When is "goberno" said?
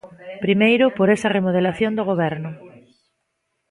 2.11-2.51